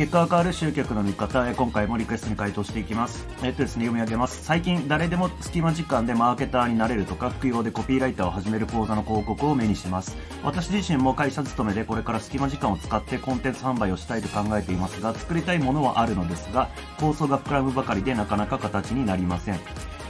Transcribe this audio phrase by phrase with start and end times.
[0.00, 3.26] 結果が変わる集客の見方へ今回もリクエストに回答していきます。
[3.42, 4.42] えっとですね読み上げます。
[4.42, 10.16] 最近誰でも隙間時間でマーケターになれるとか副業でコピーライターを始める講座の広告を目にします。
[10.42, 19.60] 私自身も会社勤めでこれから隙間時間を使ってコンテンツ販売をしたいと考えていますが作りたいものはあるのですが構想が膨らむばかりでなかなか形になりません。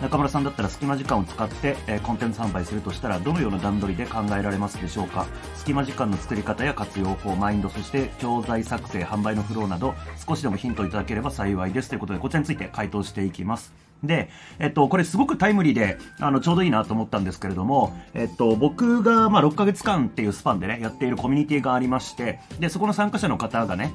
[0.00, 5.26] 中村さんだったら隙間時間を使って、えー、コンテンツ販売するとしたらどのような段取りで考えられますでしょうか？
[5.56, 9.94] 隙間時間の作り方や活用法マインドそして教材作成販売のフローなど
[10.26, 13.72] 少しでもヒントいただければ幸いですということでこちらについて回答していきます。
[14.02, 23.92] で、えっと、これすごくタイムリーで、あの、ちょうどいいなと思ったんですけれども、えっと、僕が、ま、6ヶ月間っていうスパンでね、やっているコミュニティがありまして、で、そこの参加者の方がね、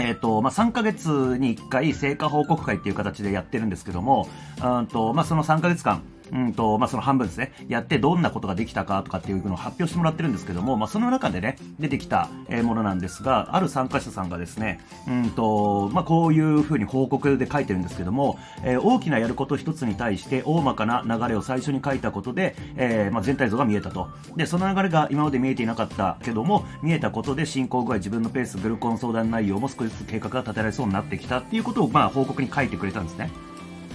[0.00, 4.28] え、ー、と、まあ、3ヶ月に1回成果報告会っていう形でやってるんですけども、
[4.62, 12.28] うんと、まあ、その3ヶ月間、うんと、まあ、その半分ですね、やってどんなことができたかとかっていうのを発表してもらってるんですけども、まあ、その中でね、出てきた
[12.62, 24.08] ものなんですが、ある参加者さんがですね、うんと、まあ、こういうふうに報告で書いてるんですけども、えー、大きなやること一つに対して大まかな流れを最初に書いたことで、えー、まあ、全体像が見えたと。
[24.36, 33.30] で、その流れが今まで見えていなかったけども、見えたことで進行具合、自分のペース、グルコン相談内容も少しずつ計画が立てられそうになってきたっていうことを、まあ、報告に書いてくれたんですね。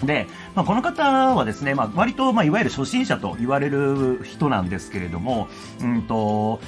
[0.04, 1.04] で、まあ、この方
[1.36, 5.48] はですね、まあ、割と、まあ、いわゆる初心者と言われる人なんですけれども、
[5.82, 6.60] うんと、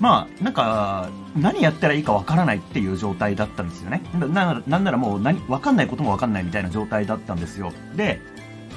[0.00, 4.02] まあ、なんか、何やったらいいかわからないっていう状態だったんですよね。
[4.14, 7.72] な、なんならもう何、わかんないこともわかんないみたいな状態だったんですよ。
[7.96, 8.20] で、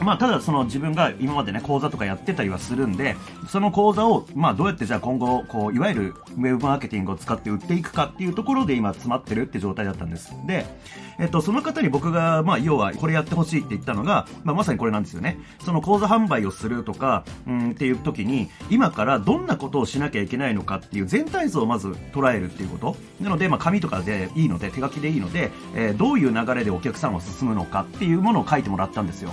[0.02, 3.16] まあ、ただその自分が今までね、講座とかやってたりはするんで、
[3.48, 10.34] その講座を、まあ、どうやってじゃあ今後、こう、いわゆるウェブマーケティングを使って売っていくかっていうところで今詰まってるって状態だったんです。
[10.46, 10.66] で、
[11.20, 15.40] えっと、その方に僕が、まあ、要はこれやってほしいって言ったのが、まあ、まさにこれなんですよね。
[15.64, 22.96] その講座販売をするとか、うんっていう時に、今からどんなことをしなきゃいけないのかっていう全体像をまず捉えるっていうこと。
[23.22, 29.32] なので、まあ、紙とかでいいので、手書きでいいので、えー、どういう流れでお客さんは進むのかっていうものを書いてもらったんですよ。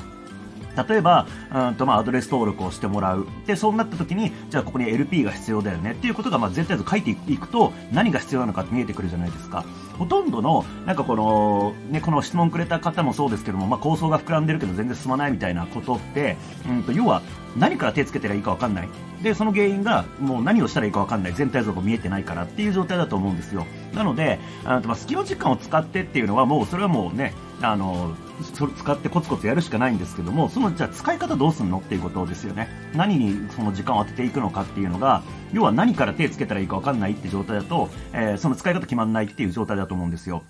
[0.89, 3.27] 例えば、うんとまあ、アドレス登録をしてもらう。
[3.47, 9.65] で、そうなった時に、じゃあここに LP が必要だよねっていうことが、まあ、全体図書いていくと、何が必要なのかって見えてくるじゃないですか。
[9.99, 16.37] ほとんどの、なんかこの、ね、この質問くれた方もそうですけども、まあ、構想が膨らんでるけど全然進まないみたいなことって、
[16.69, 17.23] うんと、要は、
[17.57, 18.89] 何から手つけてらいいかわかんない。
[19.23, 21.33] で、その原因が、もう何をしたらいいかわかんない。
[21.35, 23.67] 全体像が見えてないからっていう状態だと思うんですよ。
[23.95, 28.15] なので、あのまあ、隙間時間を使ってっていうのはもう、それはもうね、あの、
[28.55, 32.69] それ使ってコツコツやるしかないんですけども、その、じゃあ使い方どうすんのっていうことですよね。
[32.95, 40.43] 何にその時間を当てていくのかっていうのが、要は何から手つけたらいいかわかんないって状態だと、えー、その使い方決まんないっていう状態だと思うんですよ。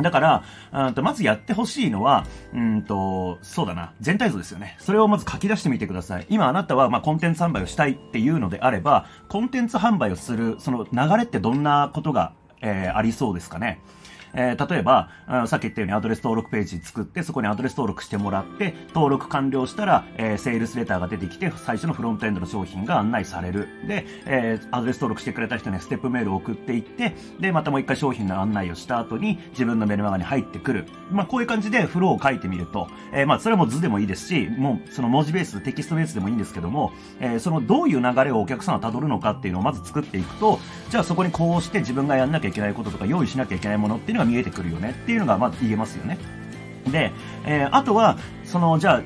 [0.00, 4.76] だから、うんとまずやってほしいのは、うんと、そうだな、全体像ですよね。
[4.80, 6.26] それをまず書き出してみてください。
[6.30, 12.32] 今あなたは、まあ、コンテンツ販売をしたいっていうのであれば、コンテンツ販売をする、その流れってどんなことが、
[12.62, 13.80] えー、ありそうですかね。
[14.34, 15.10] えー、例えば、
[15.46, 23.68] さっき言ったようにアドレス登録ページ作って、そこにアドレス登録してもらって、登録完了したら、えー、セールスレターが出てきて、最初のフロントエンドの商品が案内される。
[23.86, 30.86] で、えー、アドレス登録してくれた人にステップメールを送っていって、で、またもう一回商品の案内をした後に、自分のメルマガに入ってくる。
[31.10, 40.58] まあ、こういう感じでフローを書いてみると、えー、まあ、それはもう図でもいいですし、もう、その文字ベース、テキストベースでもいいんですけども、えー、そのどういう流れをお客さんは辿るのかっていうのをまず作っていくと、
[40.90, 44.90] じゃあそこにこうして自分がやんなきゃいけないこととか用意しなきゃいけないものっていうのが見えてくるよね。
[44.90, 46.18] っていうのがまず言えますよね。
[46.90, 47.12] で、
[47.44, 49.02] えー、あとは、その、じゃあ、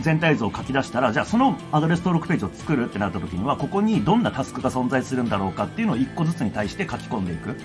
[0.00, 7.56] 全体像を書き出したら、じゃあそのアドレス登録ページを作るってなった時には、ここにどんなタスクが存在するんだろうかっていうのを1個ずつに対して書き込んでいく。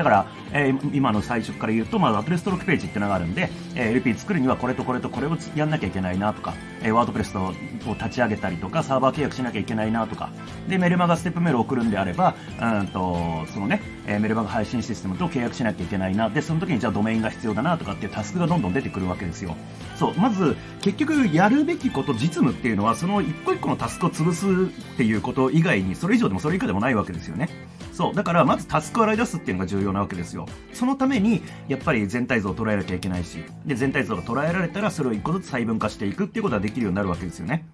[0.00, 7.52] だから、えー、今の最初から言うと、まあ、アドレス登録ページっていうのがあるんで、えー、LP 作るにはこれとこれとこれをやんなきゃいけないなとか、えー、ワードプレスを
[7.98, 10.30] 立ち上げたりとか、サーバー契約しなきゃいけないなとか、
[10.68, 19.54] で、メルマガステップメールを送るんであれば、うんと、そのね、え、メルマガ配信システムと契約しなきゃいけないな、で、その時にじゃあドメインが必要だなとかっていうタスクがどんどん出てくるわけですよ。
[19.96, 24.46] そう、まず、結局やるべきこと、実務っていうのは、その一個一個のタスクを潰す
[24.94, 27.69] っていうこと以外に、それ以上でもそれ以下でもないわけですよね。
[28.00, 28.14] そう。
[28.14, 30.46] だから、まずタスクを洗い出すっていうのが重要なわけですよ。
[30.72, 37.66] そのために、やっぱり全体像を捉えなきゃいけないし、で、全体像が捉えられたら、それを一個ずつ細分化していくっていうことができるようになるわけですよね。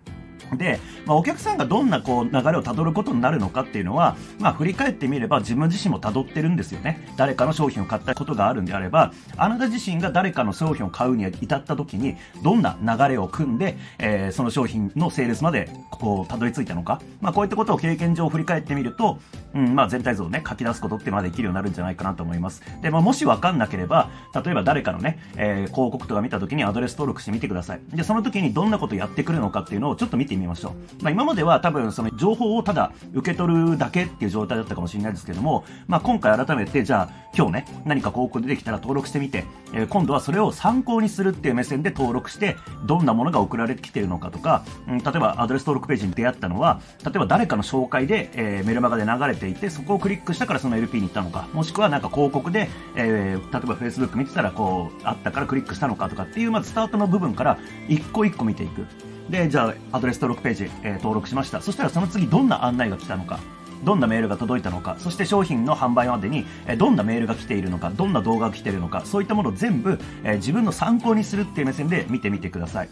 [0.56, 7.08] で、まあ、お客さんがどんなこう流れをたどることになるのかっていうのは、まあ、振り返ってみれば自分自身もたどってるんですよね。
[7.16, 19.18] 誰かの商品を買ったことがあるんであれば、あなた自身が誰かの商品を買うに至った時に、どんな流れを組んで、えー、その商品のセールスまでこうたどり着いたのか、まあ、こういったことを経験上振り返ってみると、
[19.54, 22.62] うん、まあ、全体像をね、書き出すことっていうのはできるようになるんじゃないかなと思います。
[22.82, 27.80] で、まあ、もしわかんなければ、例えば誰かのね、えー、広告とか見た時にアドレス登録してみてください。
[27.94, 31.02] で、その時にどんなことやってくるのかっていうのをちょっと見見てみましょう。
[31.05, 42.56] まあ、今までは多分その情報をただ受け取るだけっていう状態だったかもしれないですけども、まあ、今回改めてじゃあ今日ね、何か広告出てきたら登録してみて、えー、今度はそれを参考にするっていう目線で登録して、
[42.87, 58.87] どんなものが送られてきているのかとか、うん、例えばアドレス登録ページに出会ったのは、例えば誰かの紹介で、えー、メルマガで流れていて、そこをクリックしたからその LP に行ったのか、もしくはなんか広告で、えー、例えば Facebook 見てたらこう、あったからクリックしたのかとかっていう、まずスタートの部分から一個一個見ていく。
[59.31, 61.61] で、じゃあ、アドレス登録ページ、えー、登録しました。
[61.61, 63.40] そしたらその次どんな案内が来たのか。
[63.84, 72.88] どんなメールが届いたのか、そして商品の販売までに、えどんなメールが来ているのか、どんな動画が来ているのか、そういったものを全部、え自分の参考にするっていう目線で見てみてください。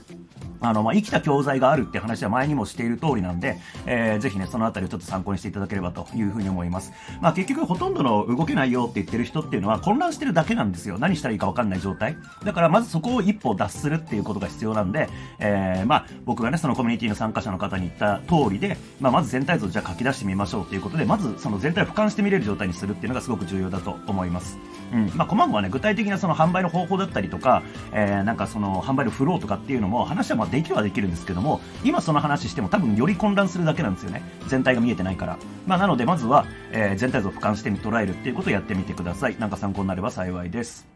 [0.69, 6.93] あの、まあ、生きた教材があるって話は前にもしている通りなんで、えー、ぜひね、そのあたりをちょっと参考にしていただければというふうに思います。
[7.21, 10.99] まあ、結局ほとんどの動けないよって言ってる人っていうのは混乱してるだけなんですよ。
[10.99, 12.17] 何したらいいかわかんない状態。
[12.45, 15.09] だからまずそこを一歩脱するっていうことが必要なんで、
[15.39, 24.59] えー、まあ、僕がね、そのコミュニティの参加者の方に言った通りで、まあ、まず全体像をじゃあ書き出してみましょうということで、まずその全体を俯瞰して見れる状態にするっていうのがすごく重要だと思います。
[24.93, 25.11] うん。
[25.15, 27.63] まあ、細々はね、具体的なその販売の方法だったりとか、
[27.93, 34.23] えー、なんかその販売のフローとかっていうのも話はまあできはできるんですけども、今その話しても多分より混乱するだけなんですよね。
[34.47, 35.37] 全体が見えてないから。
[35.67, 39.37] まあ、なのでまずは、えー、全体像を俯瞰して捉えるっていうことをやってみてください。
[39.39, 40.87] なんか参考になれば幸いです。